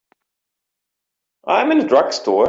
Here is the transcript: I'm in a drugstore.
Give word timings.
I'm 1.45 1.71
in 1.71 1.81
a 1.81 1.87
drugstore. 1.87 2.39